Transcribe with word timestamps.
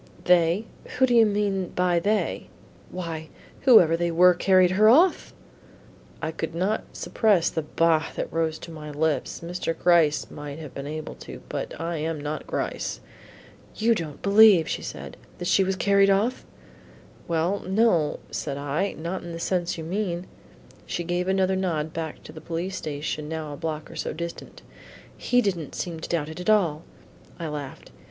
"They? 0.23 0.65
Who 0.97 1.05
do 1.05 1.13
you 1.13 1.27
mean 1.27 1.69
by 1.75 1.99
they?" 1.99 2.47
"Why, 2.89 3.29
whoever 3.65 3.95
they 3.95 4.09
were 4.09 4.33
who 4.33 4.39
carried 4.39 4.71
her 4.71 4.89
off." 4.89 5.31
I 6.23 6.31
could 6.31 6.55
not 6.55 6.85
suppress 6.93 7.51
the 7.51 7.61
"bah!" 7.61 8.07
that 8.15 8.33
rose 8.33 8.57
to 8.57 8.71
my 8.71 8.89
lips. 8.89 9.41
Mr. 9.45 9.77
Gryce 9.77 10.31
might 10.31 10.57
have 10.57 10.73
been 10.73 10.87
able 10.87 11.13
to, 11.21 11.43
but 11.49 11.79
I 11.79 11.97
am 11.97 12.19
not 12.19 12.47
Gryce. 12.47 12.99
"You 13.75 13.93
don't 13.93 14.23
believe," 14.23 14.67
said 14.71 15.17
she, 15.21 15.29
"that 15.37 15.45
she 15.47 15.63
was 15.63 15.75
carried 15.75 16.09
off?" 16.09 16.47
"Well, 17.27 17.59
no," 17.59 18.21
said 18.31 18.57
I, 18.57 18.93
"not 18.93 19.21
in 19.21 19.33
the 19.33 19.39
sense 19.39 19.77
you 19.77 19.83
mean." 19.83 20.25
She 20.87 21.03
gave 21.03 21.27
another 21.27 21.55
nod 21.55 21.93
back 21.93 22.23
to 22.23 22.31
the 22.31 22.41
police 22.41 22.75
station 22.75 23.29
now 23.29 23.53
a 23.53 23.55
block 23.55 23.91
or 23.91 23.95
so 23.95 24.13
distant. 24.13 24.63
"He 25.15 25.41
did'nt 25.43 25.75
seem 25.75 25.99
to 25.99 26.09
doubt 26.09 26.29
it 26.29 26.39
at 26.39 26.49
all." 26.49 26.81
I 27.37 27.47
laughed. 27.49 27.91